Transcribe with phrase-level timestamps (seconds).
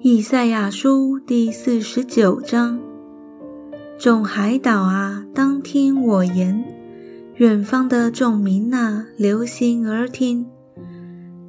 [0.00, 2.80] 以赛亚书第四十九章：
[3.98, 6.62] 众海岛啊，当听我言；
[7.34, 10.46] 远方的众民啊，留心而听。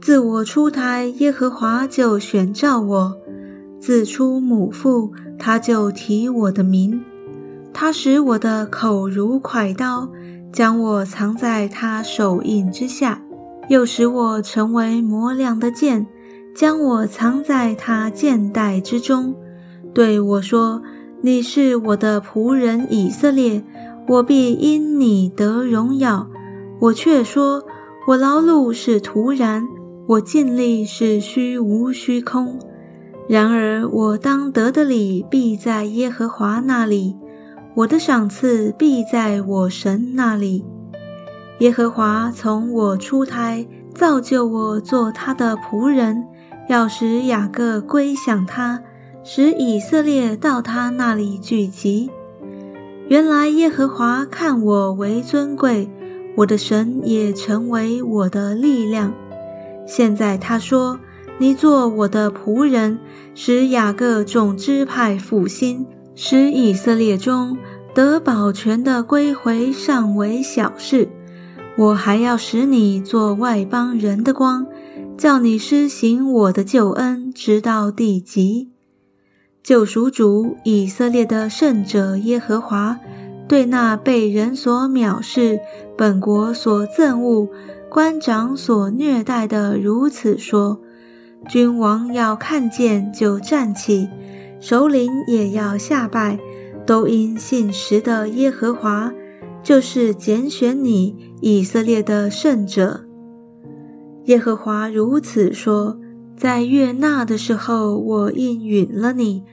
[0.02, 3.14] 自我出台，耶和华就选召我；
[3.80, 7.02] 自出母腹，他就提我的名。
[7.72, 10.10] 他使我的口如快刀，
[10.52, 13.22] 将我藏在他手印之下，
[13.70, 16.06] 又使我成为磨亮的剑。
[16.56, 19.34] 将我藏在他剑带之中，
[19.94, 20.82] 对我说
[21.22, 23.64] ：“你是我的仆人以色列，
[24.08, 26.28] 我必因你得荣耀。”
[26.82, 27.64] 我却说
[28.08, 29.66] ：“我劳碌是徒然，
[30.08, 32.60] 我尽力是虚无虚空。
[33.30, 37.16] 然而我当得的礼必在耶和华那里，
[37.76, 40.66] 我的赏赐必在我神那里。
[41.60, 46.26] 耶和华从我出胎造就我做他的仆人。”
[46.70, 48.80] 要使雅各归向他，
[49.24, 52.12] 使以色列到他那里聚集。
[53.08, 55.90] 原来耶和华看我为尊贵，
[56.36, 59.12] 我的神也成为我的力量。
[59.88, 61.00] 现在他说
[61.40, 63.00] ：“你做我的仆人，
[63.34, 67.58] 使雅各众支派复兴，使以色列中
[67.96, 71.10] 得保全的归回，尚为小事。
[71.80, 74.68] 我还要使你做外邦人的光。”
[75.20, 78.70] 叫你施行我的救恩，直到地极。
[79.62, 82.98] 救赎主以色列的圣者耶和华，
[83.46, 85.60] 对那被人所藐视、
[85.98, 87.50] 本国所憎恶、
[87.90, 90.80] 官长所虐待的如此说：
[91.50, 94.08] 君王要看见就站起，
[94.62, 96.40] 首领也要下拜，
[96.86, 99.12] 都因信实的耶和华，
[99.64, 103.06] 就是拣选你以色列的圣者。
[104.26, 106.00] 耶和华如此说：
[106.36, 109.44] 在悦纳的时候，我应允了你；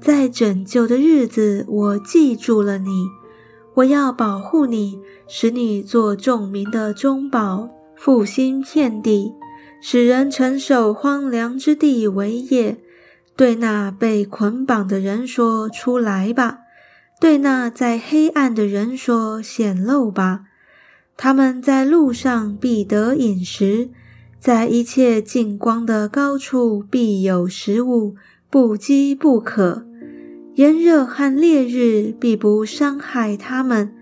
[0.00, 3.06] 在拯救的日子，我记住了你。
[3.74, 9.34] 我要保护你，使你做众民的中保，复兴遍地，
[9.82, 12.78] 使人承受荒凉之地为业。
[13.36, 16.60] 对那被捆绑的人说：“出来吧！”
[17.18, 20.42] 对那在黑暗的人说：“显露吧！”
[21.16, 23.88] 他们在路上必得饮食。
[24.38, 28.14] 在一切近光的高处，必有食物，
[28.50, 29.82] 不饥不渴；
[30.54, 33.92] 炎热和烈日必不伤害他们，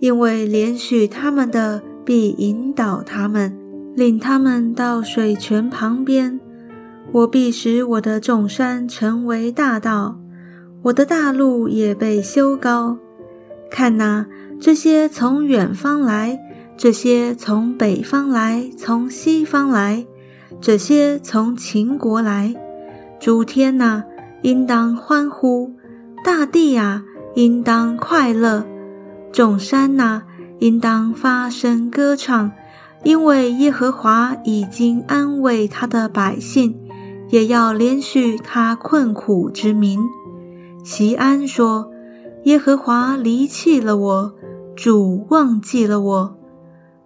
[0.00, 3.56] 因为连续他们的必引导他们，
[3.94, 6.40] 领他们到水泉旁边。
[7.12, 10.18] 我必使我的众山成为大道，
[10.84, 12.96] 我的大路也被修高。
[13.70, 14.26] 看呐，
[14.60, 16.38] 这些从远方来。
[16.76, 20.04] 这些从北方来，从西方来，
[20.60, 22.52] 这些从秦国来。
[23.20, 24.02] 诸天呐，
[24.42, 25.70] 应当欢呼；
[26.24, 27.04] 大地啊，
[27.36, 28.64] 应当快乐；
[29.32, 30.24] 众山呐，
[30.58, 32.50] 应当发声歌唱，
[33.04, 36.76] 因为耶和华已经安慰他的百姓，
[37.30, 40.00] 也要连续他困苦之民。
[40.84, 41.90] 席安说
[42.44, 44.34] ：“耶和华离弃了我，
[44.76, 46.36] 主忘记了我。”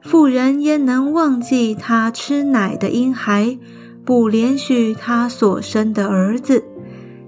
[0.03, 3.57] 妇人焉能忘记她吃奶的婴孩，
[4.05, 6.65] 不连续她所生的儿子？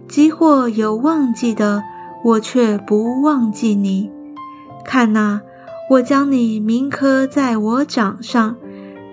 [0.08, 1.84] 即或有忘记的，
[2.24, 4.10] 我却不忘记你。
[4.84, 5.40] 看哪，
[5.88, 8.56] 我将你铭刻在我掌上，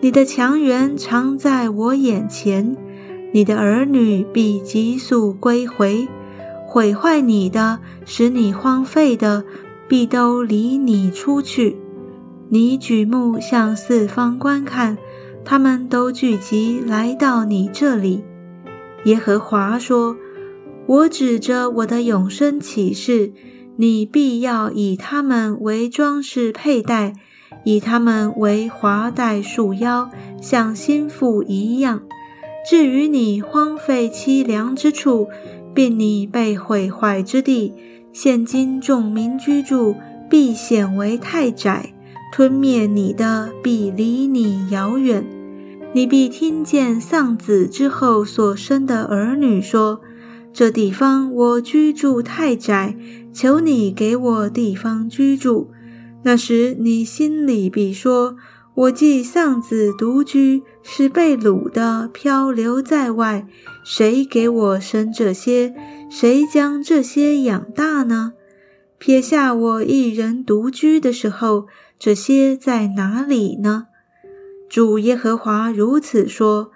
[0.01, 2.75] 你的强援常在我眼前。
[3.31, 6.07] 你的儿女必急速归回，
[6.69, 9.45] 毁坏你的，使你荒废的，
[9.87, 11.77] 必都离你出去。
[12.49, 14.97] 你举目向四方观看，
[15.45, 18.23] 他们都聚集来到你这里。
[19.05, 20.17] 耶和华说
[20.85, 23.31] ：“我指着我的永生启示，
[23.77, 27.13] 你必要以他们为装饰佩戴，
[27.63, 30.09] 以他们为华带束腰，
[30.41, 32.01] 像心腹一样。
[32.69, 35.29] 至于你荒废凄凉之处，
[35.77, 37.71] 并你被毁坏之地，
[38.11, 39.95] 现今众民居住，
[40.27, 41.93] 必显为太窄。”
[42.33, 45.23] 吞灭你的必离你遥远，
[45.93, 50.01] 你必听见丧子之后所生的儿女说
[50.51, 52.97] ：“这地方我居住太窄，
[53.31, 55.69] 求你给我地方居住。”
[56.23, 58.35] 那时你心里必说
[58.77, 63.47] ：“我既丧子独居，是被掳的，漂流在外，
[63.83, 65.73] 谁给我生这些？
[66.11, 68.33] 谁将这些养大呢？
[68.99, 71.65] 撇下我一人独居的时候。”
[71.99, 73.87] 这些在哪里呢？
[74.69, 76.69] 主耶和华如此说：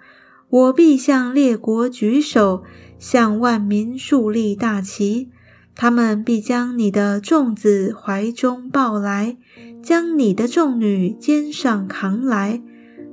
[0.48, 2.64] 我必向列国举手，
[2.98, 5.30] 向万民树立大旗。
[5.76, 9.36] 他们必将你的众子怀中抱来，
[9.82, 12.62] 将你的众女肩上扛来。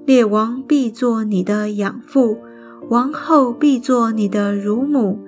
[0.05, 2.37] 列王必做你的养父，
[2.89, 5.19] 王后必做你的乳母。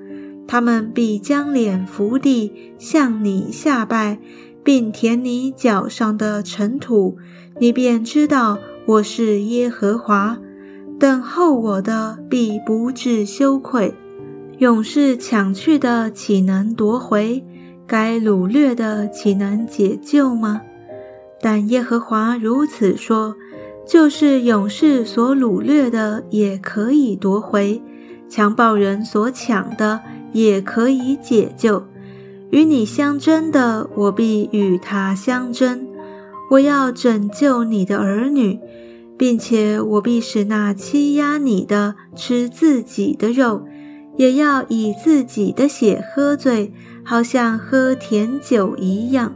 [0.47, 4.19] 他们必将脸伏地向你下拜，
[4.63, 7.17] 并舔你脚上的尘土，
[7.59, 10.38] 你便知道我是耶和华。
[10.99, 13.93] 等候我的必不致羞愧。
[14.57, 17.43] 勇士抢去的岂能夺回？
[17.88, 20.61] 该掳掠的岂能解救吗？
[21.41, 23.35] 但耶和华如此说：
[23.88, 27.81] 就是勇士所掳掠的也可以夺回，
[28.29, 30.01] 强暴人所抢的
[30.31, 31.83] 也可以解救。
[32.51, 35.88] 与你相争的，我必与他相争。
[36.51, 38.59] 我要拯救你的儿女，
[39.17, 43.65] 并且我必使那欺压你的吃自己的肉。
[44.17, 46.73] 也要以自己的血喝醉，
[47.03, 49.33] 好像喝甜酒一样。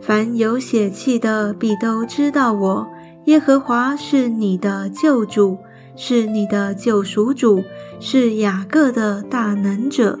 [0.00, 2.90] 凡有血气的，必都知道我
[3.26, 5.58] 耶和华是你的救主，
[5.94, 7.62] 是你的救赎主，
[8.00, 10.18] 是雅各的大能者。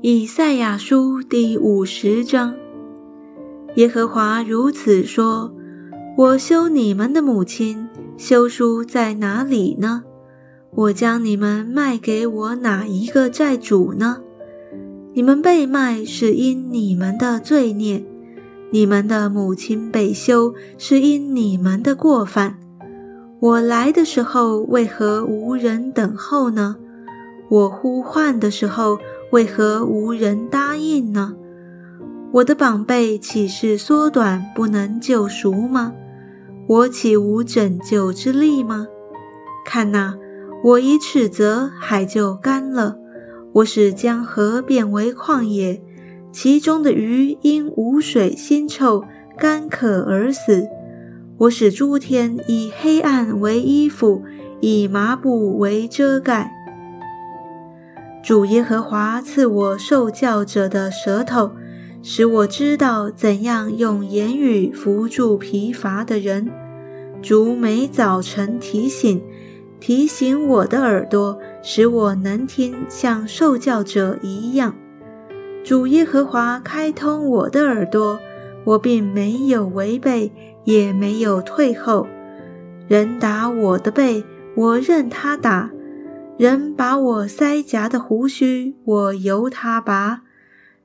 [0.00, 2.54] 以赛亚书第五十章，
[3.76, 5.54] 耶和华如此说：
[6.16, 10.04] 我修你们的母亲，修书在哪里呢？
[10.70, 14.18] 我将你们卖给我哪一个债主呢？
[15.12, 18.04] 你们被卖是因你们的罪孽，
[18.70, 22.58] 你们的母亲被休是因你们的过犯。
[23.40, 26.76] 我来的时候，为何无人等候呢？
[27.48, 28.98] 我呼唤的时候。
[29.30, 31.34] 为何无人答应呢？
[32.30, 35.92] 我的宝贝岂是缩短不能救赎吗？
[36.66, 38.86] 我岂无拯救之力吗？
[39.66, 40.16] 看哪，
[40.62, 42.96] 我一斥责，海就干了；
[43.52, 45.82] 我使江河变为旷野，
[46.32, 49.04] 其中的鱼因无水腥臭，
[49.36, 50.66] 干渴而死。
[51.36, 54.22] 我使诸天以黑暗为衣服，
[54.60, 56.50] 以麻布为遮盖。
[58.22, 61.50] 主耶和华赐我受教者的舌头，
[62.06, 66.52] 使我知道怎样用言语扶助疲乏的人。
[67.22, 69.22] 主每早晨提醒，
[69.80, 74.74] 提醒我的耳朵，使我能听，像受教者一样。
[75.64, 78.20] 主耶和华开通我的耳朵，
[78.64, 80.30] 我并没有违背，
[80.64, 82.06] 也没有退后。
[82.86, 84.22] 人打我的背，
[84.54, 85.70] 我任他打。
[86.36, 90.20] 人把我腮颊的胡须，我由他拔；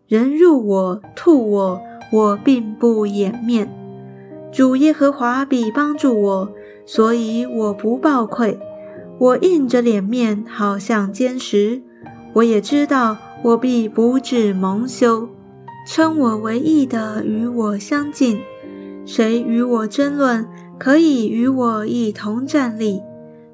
[0.10, 3.70] 人入我吐我，我并不掩面。
[4.52, 6.50] 主耶和华必帮助我，
[6.84, 8.58] 所以我不抱愧。
[9.20, 11.84] 我硬着脸面，好像坚石。
[12.34, 15.30] 我也知道，我必不致蒙羞。
[15.86, 18.40] 称我为义的与我相近，
[19.06, 20.48] 谁与我争论，
[20.80, 23.04] 可以与我一同站立；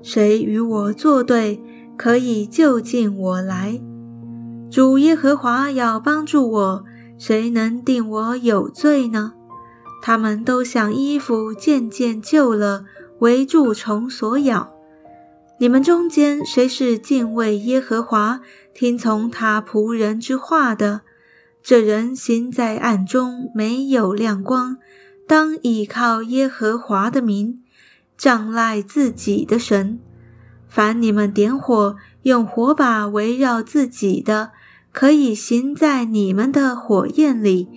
[0.01, 1.59] 谁与我作对。
[1.97, 3.81] 可以就近我来，
[4.75, 6.83] 主耶和华要帮助我，
[7.17, 9.31] 谁能定我有罪呢？
[10.01, 12.83] 他们都像衣服渐渐旧了，
[13.19, 14.73] 为蛀虫所咬。
[15.59, 18.41] 你们中间谁是敬畏耶和华、
[18.73, 21.03] 听从他仆人之话的？
[21.63, 24.75] 这人行在暗中，没有亮光，
[25.25, 27.61] 当倚靠耶和华的名，
[28.17, 29.97] 仗赖自己的神。
[30.67, 34.51] 凡你们点火，用火把围绕自己的，
[34.95, 37.67] 可以行在你们的火焰里，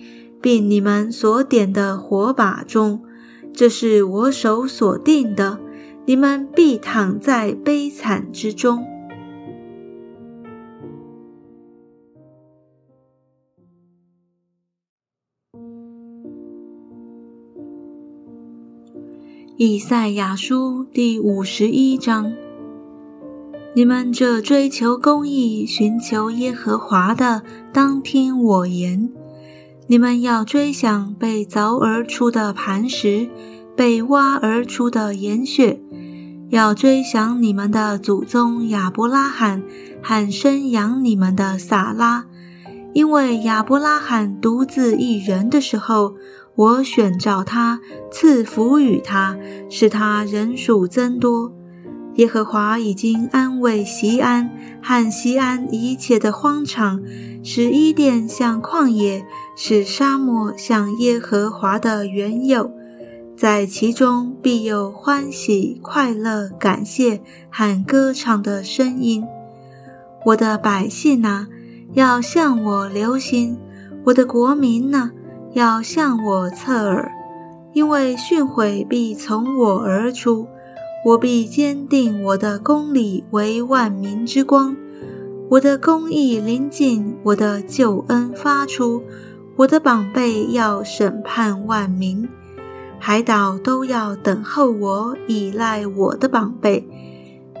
[0.41, 3.03] 并你们所点的火把中。
[3.53, 5.59] 这是我手所定的，
[6.05, 8.85] 你们必躺在悲惨之中。
[19.57, 22.48] 以赛亚书第五十一章。
[23.75, 29.11] 你们这追求公义、寻求耶和华的，当听我言。
[29.85, 33.29] 你们要追想被凿而出的磐石，
[33.75, 35.79] 被挖而出的岩穴，
[36.49, 39.61] 要追想你们的祖宗亚伯拉罕，
[40.01, 42.25] 和生养你们的撒拉。
[42.93, 46.15] 因为亚伯拉罕独自一人的时候，
[46.55, 47.79] 我选召他，
[48.11, 49.37] 赐福与他，
[49.69, 51.53] 使他人数增多。
[52.15, 54.49] 耶和华已经安慰西安
[54.81, 57.01] 和西安一切的荒场，
[57.43, 59.23] 使伊甸像旷野，
[59.55, 62.71] 使沙漠像耶和华的原有，
[63.37, 69.23] 在其中必有欢喜、快乐、感谢和歌唱的声音。
[70.25, 71.47] 我的百姓呐，
[71.93, 73.55] 要向我留心；
[74.03, 75.11] 我的国民呐，
[75.53, 77.09] 要向我侧耳，
[77.71, 80.47] 因为训诲必从我而出。
[81.05, 84.75] 我必坚定我的公理为万民之光，
[85.49, 89.01] 我的公义临近，我的救恩发出，
[89.55, 92.27] 我的宝贝要审判万民，
[92.99, 96.85] 海岛都要等候我，依赖我的宝贝。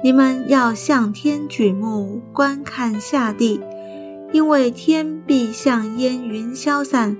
[0.03, 3.61] 你们要向天举目观看下地，
[4.33, 7.17] 因为天必像烟云消散，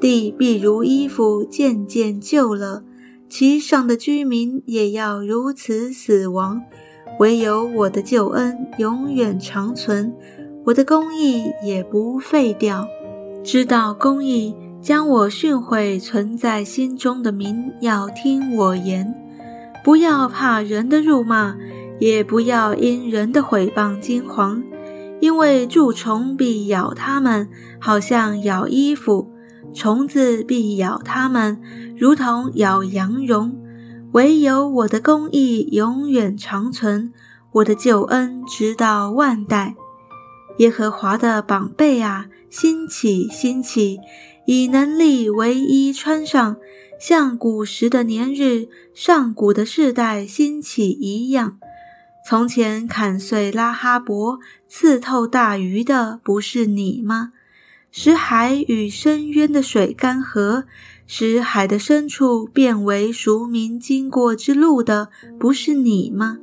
[0.00, 2.82] 地必如衣服渐渐旧了。
[3.28, 6.62] 其上的居民也要如此死亡，
[7.18, 10.12] 唯有我的救恩永远长存，
[10.64, 12.88] 我的公义也不废掉。
[13.44, 19.14] 知道公义，将我训诲存在心中的民，要听我言，
[19.84, 21.56] 不要怕人的辱骂，
[21.98, 24.62] 也不要因人的毁谤惊惶，
[25.20, 29.30] 因为蛀虫必咬他们，好像咬衣服。
[29.74, 31.60] 虫子必咬他们，
[31.96, 33.52] 如同咬羊绒；
[34.12, 37.12] 唯有我的公义永远长存，
[37.52, 39.76] 我的救恩直到万代。
[40.58, 44.00] 耶和华的宝贝啊，兴起，兴起，
[44.46, 46.56] 以能力为衣穿上，
[46.98, 51.58] 像古时的年日、上古的世代兴起一样。
[52.26, 57.32] 从前砍碎拉哈伯、刺透大鱼的，不是你吗？
[58.00, 60.62] 使海与深渊的水干涸，
[61.04, 66.38] 使海的深处变为赎民经过之路的，不是你吗？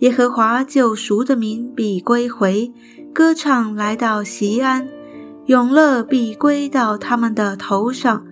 [0.00, 2.70] 耶和华救赎的民必归回，
[3.14, 4.86] 歌唱来到西安，
[5.46, 8.22] 永乐必归到他们的头上，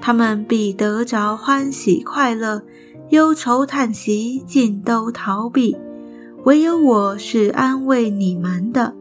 [0.00, 2.62] 他们必得着欢喜快乐，
[3.10, 5.76] 忧愁叹息尽都逃避，
[6.44, 8.96] 唯有我是安慰你们的。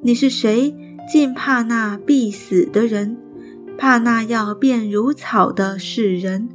[0.00, 0.74] 你是谁？
[1.10, 3.16] 竟怕那必死的人，
[3.76, 6.48] 怕那要变如草的世人，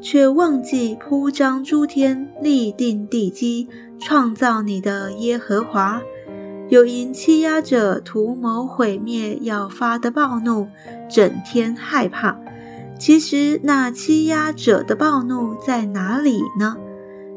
[0.00, 6.00] 却忘记铺张诸天、立定地基、创造你的耶和华。
[6.70, 10.68] 又因欺压者图谋毁灭要发的暴怒，
[11.10, 12.38] 整天害怕。
[12.98, 16.76] 其实那欺压者的暴怒在哪里呢？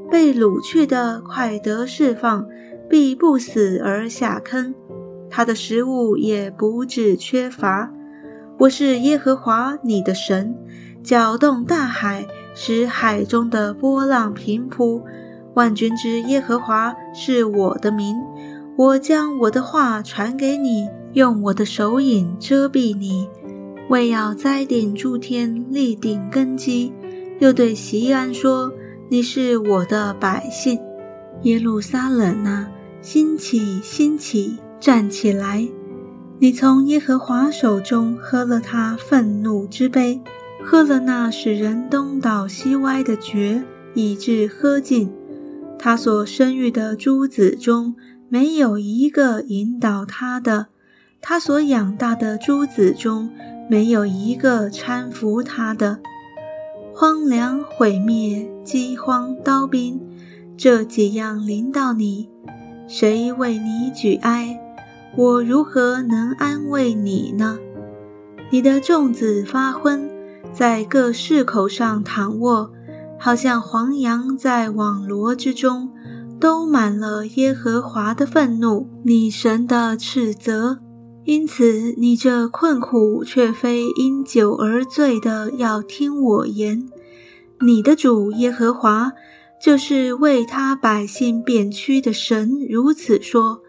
[0.09, 2.45] 被掳去的快得释放，
[2.89, 4.73] 必不死而下坑。
[5.31, 7.91] 他的食物也不致缺乏。
[8.59, 10.55] 我是耶和华你的神，
[11.01, 15.01] 搅动大海，使海中的波浪平铺。
[15.55, 18.15] 万军之耶和华是我的名。
[18.77, 23.27] 我将我的话传给你，用我的手影遮蔽你，
[23.89, 26.93] 为要栽定诸天，立定根基。
[27.39, 28.71] 又对西安说
[29.09, 30.79] ：“你是我的百姓，
[31.43, 32.69] 耶路撒冷啊，
[33.01, 35.67] 兴起，兴起！”站起来！
[36.39, 40.19] 你从耶和华手中喝了他愤怒之杯，
[40.65, 45.13] 喝了那使人东倒西歪的爵，以致喝尽。
[45.77, 47.95] 他所生育的诸子中
[48.27, 50.65] 没有一个引导他的，
[51.21, 53.29] 他所养大的诸子中
[53.69, 55.99] 没有一个搀扶他的。
[56.91, 60.01] 荒凉、毁灭、饥荒、刀兵，
[60.57, 62.29] 这几样临到你，
[62.87, 64.59] 谁为你举哀？
[65.17, 67.59] 我如何能安慰你呢？
[68.49, 70.09] 你的众子发昏，
[70.53, 72.71] 在各市口上躺卧，
[73.19, 75.89] 好像黄羊在网罗之中，
[76.39, 80.79] 都满了耶和华的愤怒，你神的斥责。
[81.25, 86.89] 因此，你这困苦却非因酒而醉的，要听我言。
[87.59, 89.11] 你的主耶和华，
[89.61, 93.61] 就是为他百姓变屈的神，如此说：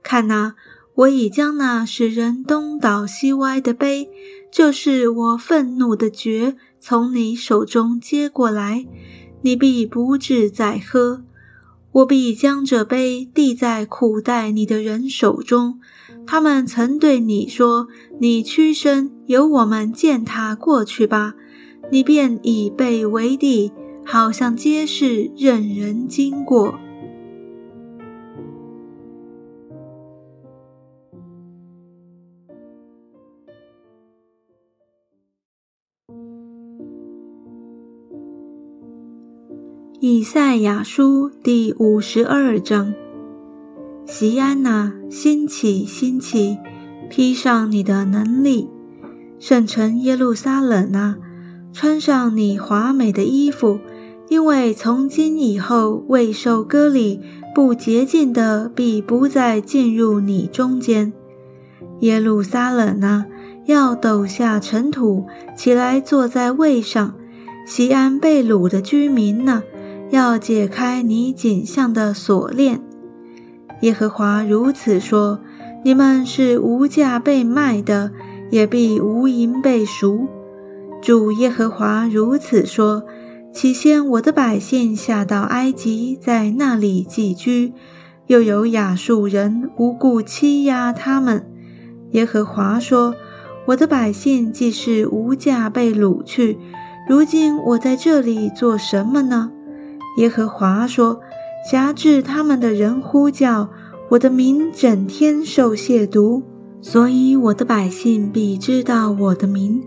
[0.00, 0.54] 看哪。
[0.94, 4.08] 我已将那使人东倒西歪的杯，
[4.50, 8.86] 就是我愤怒的爵，从你手中接过来，
[9.42, 11.24] 你必不致再喝。
[11.92, 15.78] 我必将这杯递在苦待你的人手中，
[16.26, 17.88] 他们曾对你说
[18.20, 21.34] ：“你屈身，由我们践踏过去吧。”
[21.92, 23.70] 你便以背为地，
[24.04, 26.78] 好像皆是任人经过。
[40.06, 42.92] 以赛亚书第五十二章：
[44.04, 46.58] 西安哪，兴起，兴起，
[47.08, 48.68] 披上你的能力；
[49.38, 51.16] 圣城耶路撒冷啊，
[51.72, 53.78] 穿上你华美的衣服，
[54.28, 57.18] 因为从今以后，未受割礼、
[57.54, 61.14] 不洁净的，必不再进入你中间。
[62.00, 63.24] 耶路撒冷啊，
[63.64, 65.24] 要抖下尘土，
[65.56, 67.14] 起来坐在位上；
[67.66, 69.62] 西安被掳的居民呢？
[70.10, 72.80] 要解开你颈项的锁链，
[73.80, 75.40] 耶和华如此说：
[75.84, 78.12] 你们是无价被卖的，
[78.50, 80.26] 也必无银被赎。
[81.02, 83.02] 主耶和华如此说：
[83.52, 87.72] 起先我的百姓下到埃及，在那里寄居，
[88.26, 91.46] 又有亚述人无故欺压他们。
[92.12, 93.14] 耶和华说：
[93.66, 96.58] 我的百姓既是无价被掳去，
[97.08, 99.50] 如今我在这里做什么呢？
[100.16, 101.20] 耶和华说
[101.70, 103.68] ：“辖制他们的人呼叫
[104.08, 106.42] 我的名，整天受亵渎，
[106.80, 109.82] 所以我的百姓必知道我的名。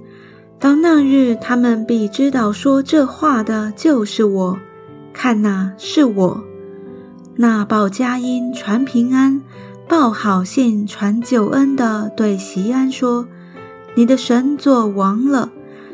[0.60, 4.58] 到那日，他们必知道说这话的就是我。
[5.14, 6.44] 看哪，是我。
[7.36, 9.40] 那报佳音、传平安、
[9.88, 13.28] 报好信、传救恩的，对席安说：
[13.96, 15.52] 你的神作王了。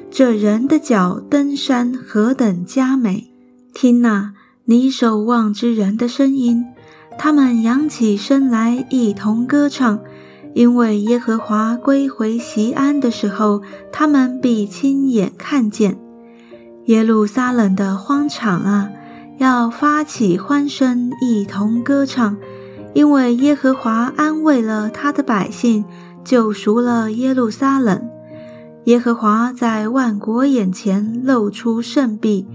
[0.09, 3.31] 这人的脚登山何等佳美！”
[3.73, 4.33] 听那
[4.65, 6.63] 你守望之人的声音，
[7.17, 9.99] 他们扬起身来，一同歌唱。
[10.53, 15.97] 因为耶和华归回西安的时候，他们必亲眼看见
[16.85, 18.91] 耶路撒冷的荒场啊，
[19.39, 22.37] 要发起欢声，一同歌唱。
[22.93, 25.83] 因为耶和华安慰了他的百姓，
[26.23, 28.07] 救赎了耶路撒冷。
[28.83, 32.45] 耶和华在万国眼前露出圣臂。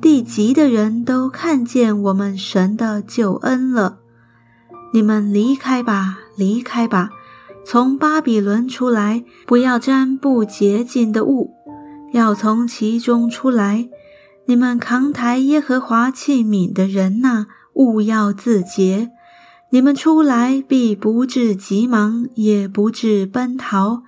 [0.00, 3.98] 地极的人都看见我们神的救恩了。
[4.92, 7.10] 你们离开吧，离开吧，
[7.64, 11.52] 从巴比伦出来，不要沾不洁净的物，
[12.12, 13.88] 要从其中出来。
[14.46, 19.10] 你们扛抬耶和华器皿的人呐，勿要自洁。
[19.70, 24.04] 你们出来必不至急忙，也不至奔逃，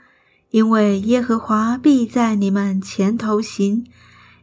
[0.51, 3.85] 因为耶和华必在你们前头行。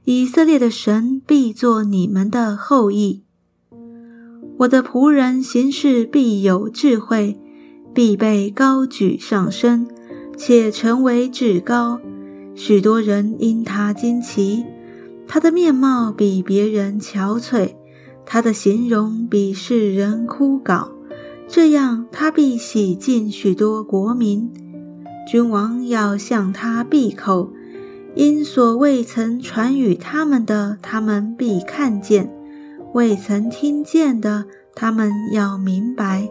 [0.09, 3.23] 以色列的神必作你们的后裔。
[4.59, 7.37] 我的仆人行事必有智慧，
[7.93, 9.85] 必被高举上升，
[10.37, 11.99] 且成为至高。
[12.55, 14.63] 许多人因他惊奇。
[15.27, 17.75] 他的面貌比别人憔悴，
[18.25, 20.89] 他的形容比世人枯槁。
[21.49, 24.49] 这样，他必洗净许多国民。
[25.29, 27.51] 君王要向他闭口。
[28.17, 32.25] 因所未曾传与他们的，他们必看见；
[32.93, 36.27] 未曾听见的，他们要明白。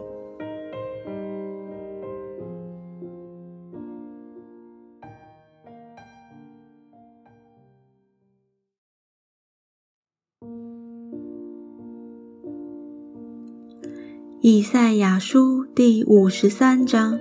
[14.41, 17.17] 以赛亚书第五十三章：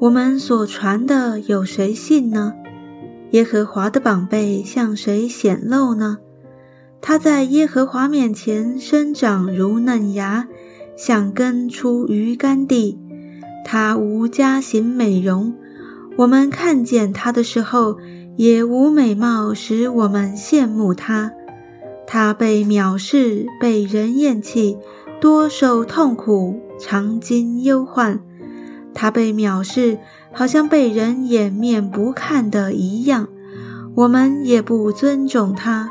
[0.00, 2.52] 我们所传的，有谁信呢？
[3.34, 6.18] 耶和华的宝贝向谁显露呢？
[7.00, 10.46] 他在耶和华面前生长如嫩芽，
[10.96, 12.96] 像根出于干地。
[13.64, 15.52] 他无家型美容，
[16.16, 17.98] 我们看见他的时候
[18.36, 21.32] 也无美貌使我们羡慕他。
[22.06, 24.78] 他被藐视，被人厌弃，
[25.20, 28.20] 多受痛苦，常经忧患。
[28.94, 29.98] 他被藐视。
[30.34, 33.28] 好像被人掩面不看的一样，
[33.94, 35.90] 我们也不尊重他。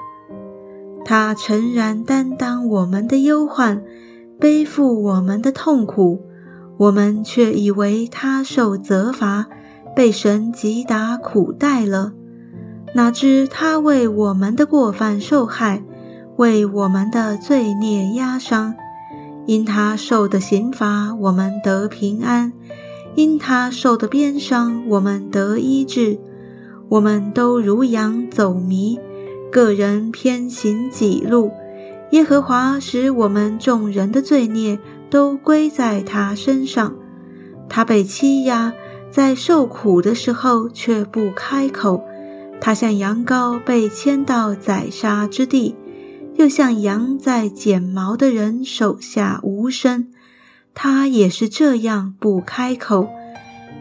[1.06, 3.82] 他诚然担当我们的忧患，
[4.40, 6.22] 背负我们的痛苦，
[6.78, 9.48] 我们却以为他受责罚，
[9.96, 12.14] 被神击打苦待了。
[12.96, 15.84] 哪知他为我们的过犯受害，
[16.38, 18.76] 为我们的罪孽压伤。
[19.46, 22.54] 因他受的刑罚，我们得平安。
[23.15, 26.17] 因他受的鞭伤，我们得医治；
[26.89, 28.99] 我们都如羊走迷，
[29.52, 31.52] 个人偏行己路。
[32.12, 34.78] 耶和华使我们众人的罪孽
[35.10, 36.95] 都归在他身上。
[37.67, 38.73] 他被欺压，
[39.10, 42.04] 在受苦的时候却不开口。
[42.62, 45.76] 他像羊羔被牵到宰杀之地，
[46.36, 50.08] 又像羊在剪毛的人手下无声。
[50.76, 53.08] 他也是这样不开口，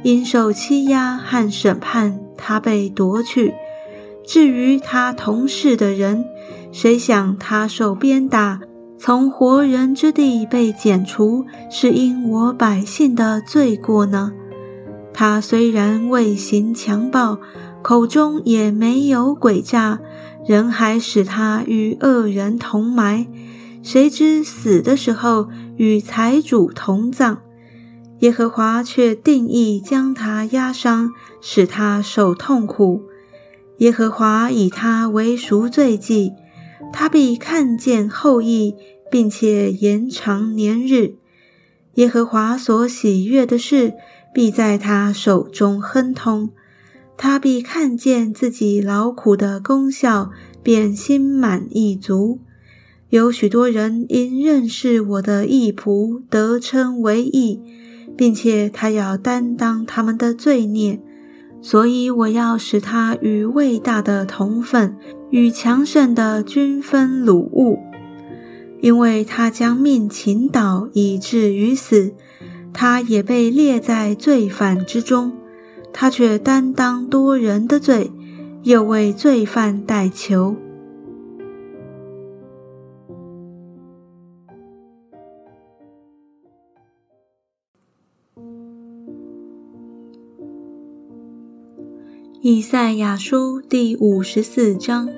[0.02, 3.54] 因受欺压和审判，他被夺去。
[4.24, 6.24] 至于他同事的人，
[6.70, 8.60] 谁想他受鞭打，
[8.98, 14.32] 从活人之地被剪除，是因我百姓的罪过呢？
[15.12, 17.38] 他虽然未行强暴，
[17.82, 19.98] 口中也没有诡诈，
[20.46, 23.26] 人还使他与恶人同埋。
[23.82, 27.38] 谁知死的时候与财主同葬，
[28.20, 33.02] 耶和华却定义将他压伤，使他受痛苦。
[33.78, 36.32] 耶和华以他为赎罪祭，
[36.92, 38.74] 他必看见后裔，
[39.10, 41.16] 并且延长年日。
[41.94, 43.92] 耶和华所喜悦的事。
[44.34, 46.52] 必在他手中亨通，
[47.18, 50.30] 他必看见自己劳苦的功效，
[50.62, 52.38] 便心满意足。
[53.12, 57.60] 有许多人因认识我的义仆，得称为义，
[58.16, 60.98] 并且他要担当他们的罪孽，
[61.60, 64.96] 所以我要使他与伟大的同分，
[65.28, 67.80] 与强盛的均分鲁物，
[68.80, 72.14] 因为他将命倾倒，以至于死。
[72.72, 75.32] 他也被列在罪犯之中，
[75.92, 78.10] 他却担当多人的罪，
[78.62, 80.56] 又为罪犯代求。
[92.44, 95.08] 以赛亚书第五十四章：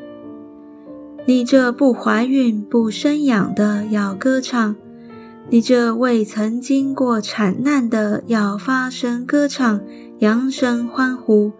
[1.24, 4.76] 你这不怀孕不生养的，要歌唱。
[5.48, 9.80] 你这未曾经过产难的，要发声歌唱，
[10.18, 11.52] 扬声欢呼，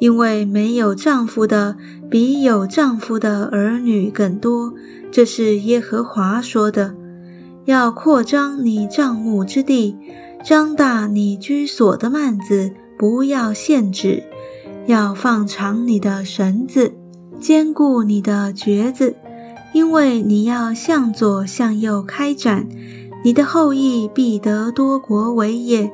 [0.00, 1.76] 因为没有丈夫的
[2.10, 4.74] 比有丈夫的儿女更多。
[5.12, 6.96] 这是耶和华说的。
[7.66, 9.96] 要扩张你帐幕之地，
[10.44, 14.24] 张大你居所的幔子，不要限制。
[14.86, 16.92] 要放长你的绳子，
[17.40, 19.16] 坚固你的橛子，
[19.72, 22.68] 因为你要向左向右开展。
[23.24, 25.90] 你的后裔必得多国为业，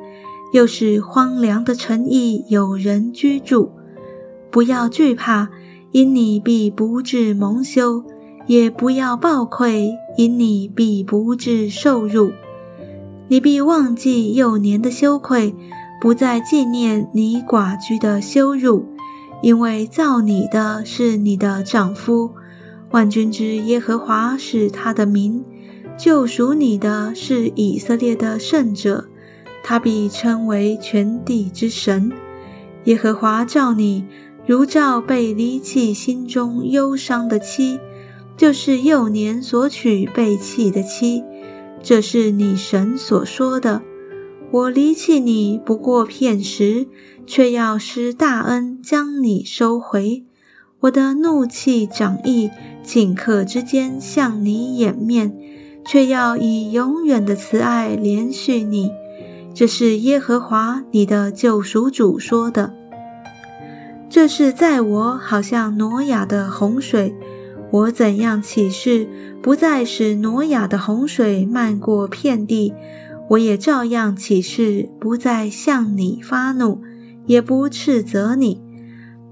[0.53, 3.71] 又是荒凉的城邑有人居住。
[4.51, 5.49] 不要惧怕，
[5.93, 8.05] 因你必不至蒙羞；
[8.47, 12.33] 也不要暴愧，因你必不至受辱。
[13.29, 15.55] 你必忘记幼年的羞愧，
[16.03, 18.85] 不再纪念你寡居的羞辱，
[19.41, 22.33] 因为造你的是你的丈夫，
[22.91, 25.45] 万军之耶和华是他的名。
[25.97, 29.05] 救赎你的是以色列的圣者，
[29.63, 32.11] 他必称为全地之神。
[32.87, 34.05] 耶和华照你，
[34.45, 37.79] 如照被离弃心中忧伤的妻，
[38.37, 41.23] 就是幼年所娶被弃的妻。
[41.81, 43.83] 这是你神所说的。
[44.53, 46.87] 我离弃你不过片时，
[47.27, 50.25] 却要施大恩将你收回。
[50.81, 52.51] 我的怒气长意，
[52.85, 55.35] 顷刻之间向你掩面。
[55.85, 58.93] 却要以永远的慈爱连续你，
[59.53, 62.73] 这是耶和华你的救赎主说的。
[64.09, 67.13] 这是在我好像挪亚的洪水，
[67.73, 69.09] 我怎样起誓，
[69.43, 72.73] 不再使挪亚的洪水漫过遍地，
[73.33, 76.83] 我也照样起誓，不再向你发怒，
[77.27, 78.61] 也不斥责你。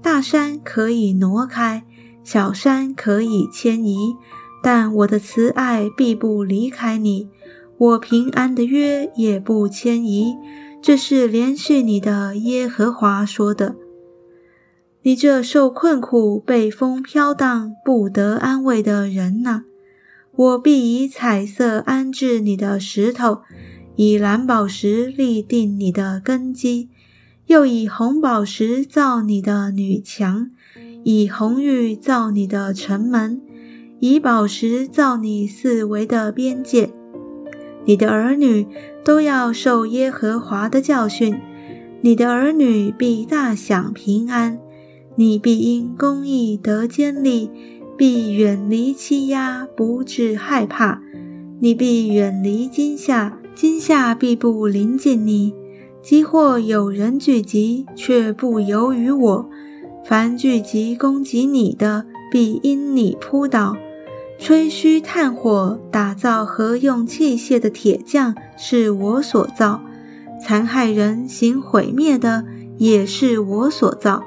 [0.01, 1.83] 大山可以挪开，
[2.23, 4.15] 小山可以迁移。
[4.63, 7.29] 但我的慈爱必不离开你，
[7.77, 10.35] 我平安的约也不迁移。
[10.81, 13.75] 这是连续你的耶和华说的。
[15.03, 19.63] 你这受困苦、被风飘荡、不得安慰的人呐，
[20.35, 23.41] 我必以彩色安置你的石头，
[23.95, 26.89] 以蓝宝石立定你的根基，
[27.47, 30.49] 又以红宝石造你的女墙，
[31.03, 33.41] 以红玉造你的城门。
[33.99, 36.89] 以宝石造你四围的边界，
[37.85, 38.65] 你的儿女
[39.03, 41.39] 都要受耶和华的教训，
[42.01, 44.57] 你的儿女必大享平安，
[45.15, 47.51] 你必因公义得坚立，
[47.95, 50.99] 必远离欺压，不致害怕，
[51.59, 55.53] 你必远离惊吓，今夏必不临近你。
[56.01, 59.45] 即或有人聚集，却不由于我；
[60.03, 63.77] 凡聚集攻击你的，必因你扑倒。
[64.39, 69.79] 吹嘘炭火打造和用器械的铁匠是我所造，
[70.43, 72.43] 残害人行毁灭的
[72.79, 74.23] 也是我所造。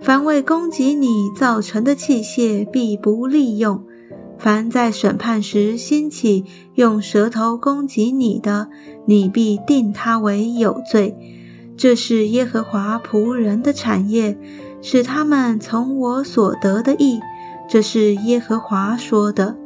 [0.00, 3.84] 凡为攻击你造成的器械，必不利用；
[4.38, 6.44] 凡在审判时兴起
[6.74, 8.68] 用舌头攻击你的，
[9.06, 11.14] 你必定他为有罪。
[11.76, 14.38] 这是耶和华仆人的产业，
[14.82, 17.18] 使他们从我所得的义。
[17.68, 19.56] 这是耶和华说的。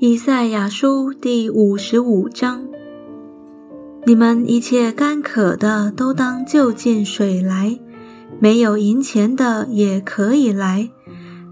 [0.00, 2.68] 以赛亚书第五十五章：
[4.06, 7.80] 你们一切干渴的，都当就近水来；
[8.38, 10.88] 没有银钱的，也可以来。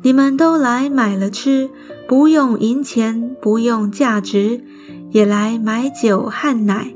[0.02, 1.68] 你们都来买了吃，
[2.06, 4.61] 不用银钱，不用价值，
[5.11, 6.94] 也来买酒和奶。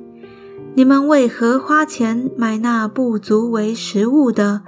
[0.77, 4.63] 你们为何花钱买那不足为食物的，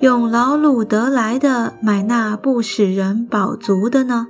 [0.00, 4.26] 用劳碌得来的买那不使人饱足的呢？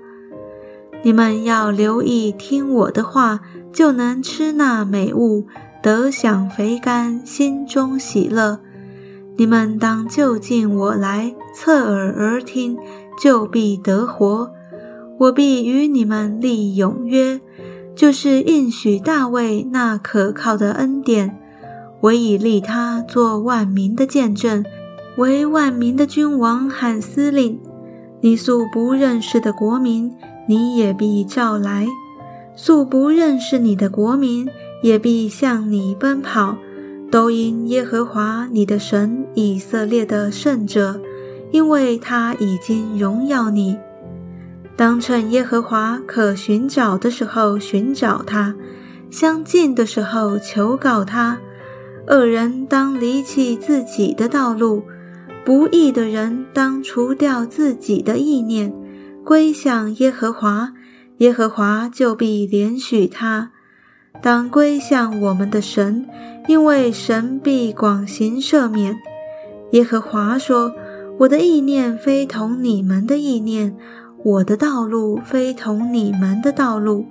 [1.03, 3.41] 你们要留意听我的话，
[3.73, 5.47] 就能吃那美物，
[5.83, 8.61] 得享肥甘，心中喜乐。
[9.37, 12.77] 你们当就近我来，侧耳而听，
[13.19, 14.51] 就必得活。
[15.19, 17.41] 我必与你们立永约，
[17.95, 21.39] 就是应许大卫那可靠的恩典。
[22.03, 24.65] 我已立他做万民的见证，
[25.17, 27.59] 为万民的君王喊司令。
[28.21, 30.15] 你素不认识的国民。
[30.51, 31.87] 你也必召来，
[32.57, 34.49] 素不认识你的国民
[34.83, 36.57] 也必向你奔跑，
[37.09, 41.01] 都因耶和华你的神以色列的圣者，
[41.53, 43.79] 因为他已经荣耀你。
[44.75, 48.57] 当趁耶和华可寻找的时候寻找他，
[49.09, 51.39] 相近的时候求告他。
[52.09, 54.83] 恶人当离弃自己的道路，
[55.45, 58.80] 不义的人当除掉自己的意念。
[59.25, 60.73] 归向耶和华，
[61.19, 63.51] 耶和华就必怜恤他。
[64.23, 66.07] 当归向我们的神，
[66.49, 68.99] 因为神必广行赦免。
[69.73, 70.75] 耶和华说
[71.21, 73.77] ：“我的意念非同你们的意念，
[74.25, 77.07] 我的道路非同你们的道路。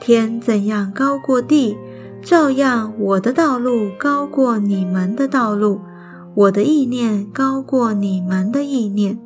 [0.00, 1.76] 天怎样高过地，
[2.22, 5.80] 照样我的道路高过你们的道路，
[6.34, 9.18] 我的意念高过你们的意念。”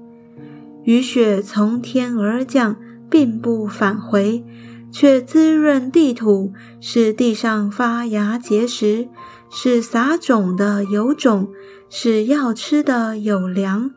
[0.84, 2.76] 雨雪从天而降，
[3.08, 4.44] 并不返回，
[4.90, 9.08] 却滋润地土，使地上发芽结实，
[9.50, 11.48] 使撒种的有种，
[11.88, 13.92] 使要吃的有粮。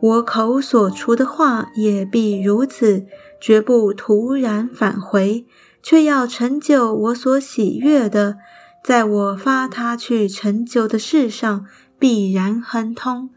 [0.00, 3.06] 我口所出的话也必如此，
[3.40, 5.46] 绝不突然返回，
[5.82, 8.36] 却要成就我所喜悦的，
[8.84, 11.64] 在我发他去成就的事上，
[11.98, 13.30] 必然亨通。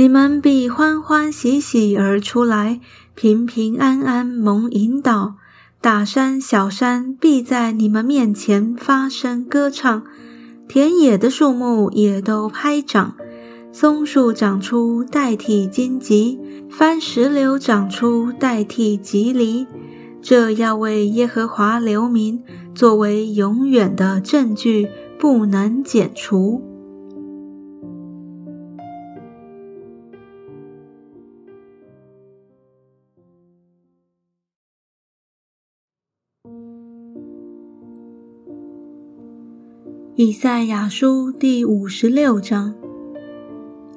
[0.00, 2.80] 你们必欢欢喜喜而出来，
[3.14, 5.34] 平平安安蒙引导。
[5.82, 10.02] 大山小山必在你们面前发声歌唱，
[10.66, 13.14] 田野的树木也都拍掌。
[13.72, 16.38] 松树长出代替荆棘，
[16.70, 19.66] 番石榴长出代替棘藜。
[20.22, 22.42] 这要为耶和华留名，
[22.74, 26.69] 作为永远的证据，不能剪除。
[40.22, 42.74] 以赛亚书第五十六章：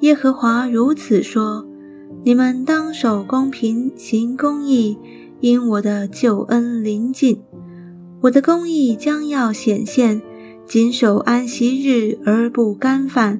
[0.00, 1.66] 耶和华如此说：
[2.22, 4.96] 你们当守公平，行公义，
[5.40, 7.42] 因我的救恩临近，
[8.22, 10.22] 我的公义将要显现。
[10.64, 13.38] 谨守安息日而不干犯，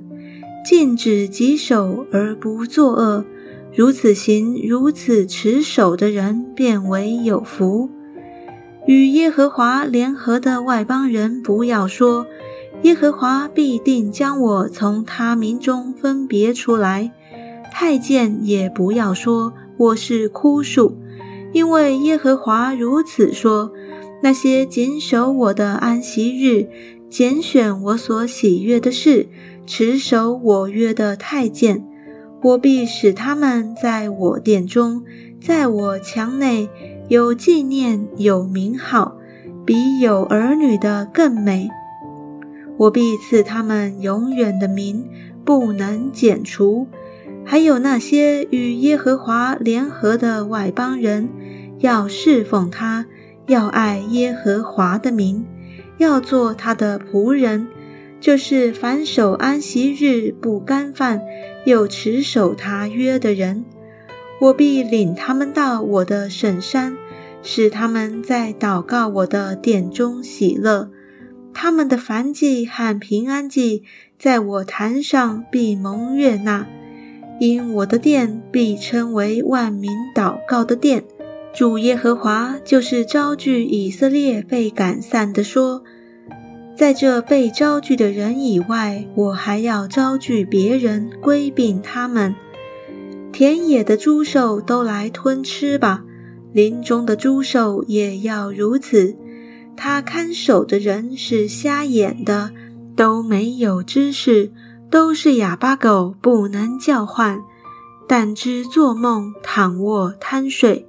[0.62, 3.24] 禁止己手而不作恶，
[3.74, 7.88] 如此行，如此持守的人，便为有福。
[8.86, 12.26] 与耶和华联合的外邦人，不要说。
[12.84, 17.10] 耶和华必定将我从他民中分别出来。
[17.72, 20.94] 太监也不要说我是枯树，
[21.54, 23.72] 因为耶和华如此说：
[24.22, 26.68] 那些谨守我的安息日、
[27.08, 29.28] 拣选我所喜悦的事、
[29.64, 31.82] 持守我约的太监，
[32.42, 35.02] 我必使他们在我殿中，
[35.40, 36.68] 在我墙内
[37.08, 39.16] 有纪念、有名号，
[39.64, 41.70] 比有儿女的更美。
[42.76, 45.08] 我必赐他们永远的名，
[45.44, 46.86] 不能剪除。
[47.44, 51.28] 还有那些与耶和华联合的外邦人，
[51.78, 53.06] 要侍奉他，
[53.46, 55.44] 要爱耶和华的名，
[55.98, 57.68] 要做他的仆人，
[58.18, 61.20] 就是反守安息日不干饭，
[61.66, 63.64] 又持守他约的人。
[64.40, 66.96] 我必领他们到我的圣山，
[67.42, 70.90] 使他们在祷告我的殿中喜乐。
[71.54, 73.84] 他们的燔祭和平安祭，
[74.18, 76.66] 在我坛上必蒙悦纳，
[77.40, 81.04] 因我的殿必称为万民祷告的殿，
[81.54, 85.82] 主耶和华就是招聚以色列被赶散的说。
[86.76, 92.34] 在这被招聚的人以外，我还要招聚别人归并他们。
[93.32, 96.04] 田野的猪兽都来吞吃吧，
[96.52, 99.16] 林中的猪兽也要如此。
[99.76, 102.50] 他看守的人是瞎眼的，
[102.96, 104.52] 都没有知识，
[104.90, 107.40] 都是哑巴狗，不能叫唤，
[108.06, 110.86] 但知做梦，躺卧贪睡。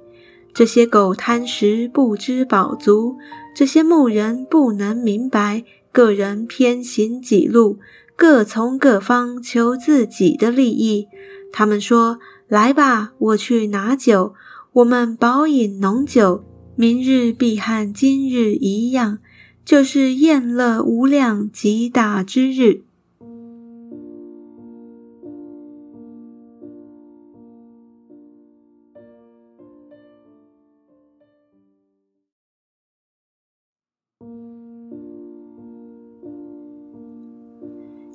[0.54, 3.16] 这些狗贪食，不知饱足。
[3.54, 7.78] 这些牧人不能明白，个人偏行己路，
[8.14, 11.08] 各从各方求自己的利益。
[11.52, 12.18] 他们说
[12.48, 14.34] ：“来吧，我去拿酒，
[14.74, 16.44] 我们饱饮浓酒，
[16.78, 19.18] 明日必和今日一样，
[19.64, 22.82] 就是宴乐无量极大之日。”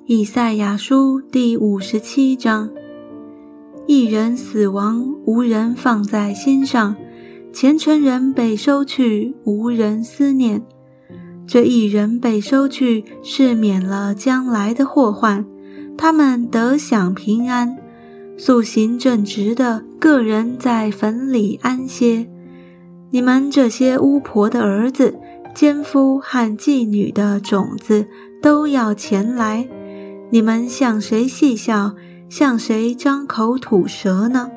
[0.05, 2.69] 以赛亚书第五十七章：
[3.87, 6.95] 一人死亡，无人放在心上；
[7.53, 10.61] 虔诚人被收去，无人思念。
[11.45, 15.45] 这一人被收去，是免了将来的祸患，
[15.97, 17.77] 他们得享平安。
[18.37, 22.27] 素行正直的个人在坟里安歇。
[23.09, 25.19] 你们这些巫婆的儿子、
[25.53, 28.07] 奸夫和妓女的种子，
[28.41, 29.67] 都要前来。
[30.29, 31.93] 你们向谁戏笑，
[32.29, 34.49] 向谁张口吐舌呢？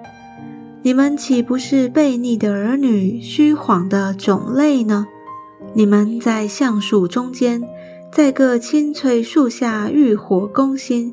[0.84, 5.06] 你们岂不是悖逆的儿女，虚谎的种类呢？
[5.72, 7.66] 你们在橡树中间，
[8.12, 11.10] 在各青翠树下浴火攻心，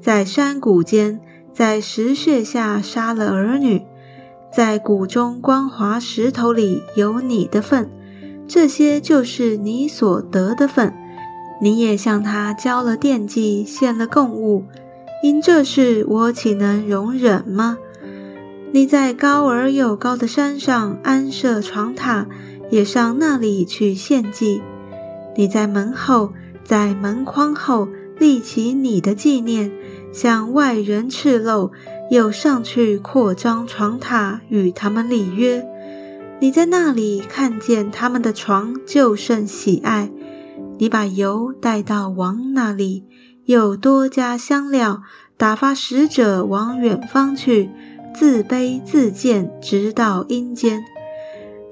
[0.00, 1.20] 在山谷间，
[1.52, 3.82] 在石穴下杀了儿女，
[4.50, 7.90] 在谷中光滑石头里有你的份，
[8.48, 10.94] 这些就是你所得的份。
[11.60, 14.64] 你也向他交了奠祭，献了供物，
[15.22, 17.76] 因这事我岂能容忍吗？
[18.72, 22.26] 你在高而又高的山上安设床榻，
[22.70, 24.62] 也上那里去献祭。
[25.36, 29.72] 你在门后，在门框后立起你的纪念，
[30.12, 31.72] 向外人赤露，
[32.10, 35.66] 又上去扩张床榻，与他们立约。
[36.38, 40.10] 你在那里看见他们的床，就甚喜爱。
[40.78, 43.04] 你把油带到王那里，
[43.46, 45.02] 又多加香料，
[45.36, 47.68] 打发使者往远方去，
[48.14, 50.82] 自卑自贱，直到阴间。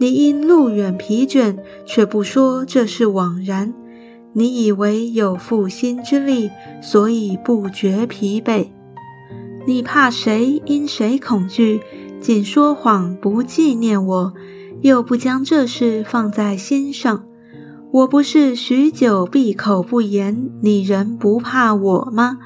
[0.01, 3.75] 你因路远疲倦，却不说这是枉然。
[4.33, 8.69] 你以为有复兴之力，所以不觉疲惫。
[9.67, 10.63] 你怕谁？
[10.67, 11.81] 因谁恐惧？
[12.21, 14.35] 仅说谎，不纪念我，
[14.83, 17.25] 又不将这事放在心上。
[17.91, 22.39] 我不是许久闭口不言，你仍不怕我吗？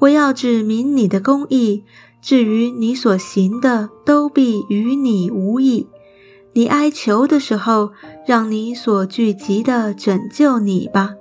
[0.00, 1.84] 我要指明你的公义，
[2.22, 5.88] 至于你所行的，都必与你无益。
[6.52, 7.90] 你哀求的时候，
[8.26, 11.16] 让你所聚集的拯救你吧。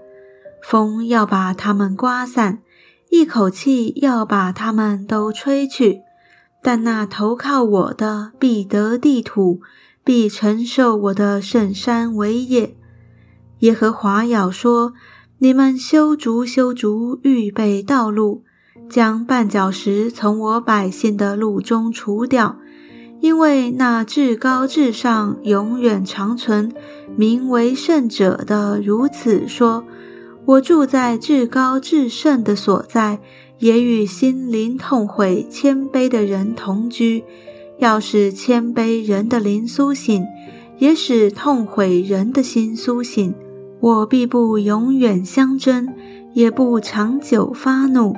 [0.62, 2.62] 风要把它们刮散，
[3.10, 6.02] 一口气要把它们都吹去。
[6.62, 9.62] 但那投靠我的，必得地土，
[10.04, 12.78] 必承受我的圣山为业。
[13.60, 14.94] 耶和华要说
[15.40, 18.44] ：“你们修竹修竹，预备道路，
[18.92, 22.58] 将绊脚石从我百姓的路中除掉，
[23.22, 26.74] 因为那至高至上、永远长存、
[27.16, 29.86] 名为圣者的如此说：
[30.44, 33.20] 我住在至高至圣的所在，
[33.60, 37.24] 也与心灵痛悔、谦卑的人同居。
[37.80, 40.26] 要使谦卑人的灵苏醒，
[40.80, 43.34] 也使痛悔人的心苏醒。”
[43.82, 45.88] 我必不永远相争，
[46.34, 48.16] 也不长久发怒，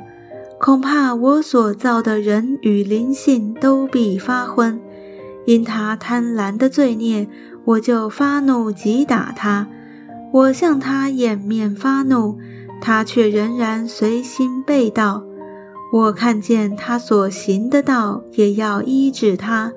[0.64, 4.80] 恐怕我所造的人与灵性都必发昏。
[5.46, 7.28] 因他贪婪的罪孽，
[7.66, 9.68] 我就发怒击打他。
[10.32, 12.38] 我向他掩面发怒，
[12.80, 15.26] 他却仍然随心背道。
[15.92, 19.74] 我看见他所行的道，也要医治他。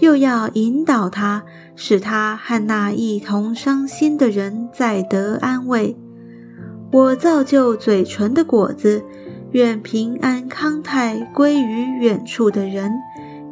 [0.00, 1.42] 又要引导他，
[1.74, 5.96] 使他和那一同伤心的人再得安慰。
[6.92, 9.02] 我造就嘴唇的果子，
[9.52, 12.92] 愿平安康泰归于远处的人，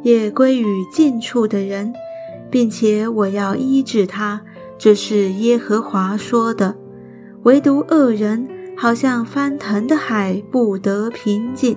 [0.03, 1.93] 也归于近处的人，
[2.51, 4.41] 并且我要医治他。
[4.77, 6.75] 这是耶和华说的。
[7.43, 11.75] 唯独恶人，好像翻腾的海，不得平静。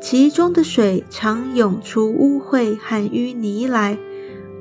[0.00, 3.96] 其中的水常涌出污秽和淤泥来，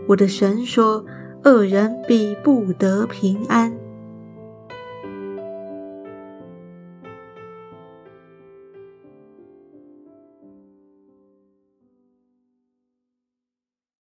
[0.07, 1.03] 我的神说
[1.43, 3.73] ：“恶人必不得平安。”